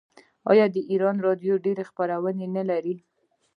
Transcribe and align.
آیا 0.51 0.65
د 0.75 0.77
ایران 0.91 1.15
راډیو 1.27 1.53
ډیرې 1.65 1.83
خپرونې 1.89 2.47
نلري؟ 2.55 2.95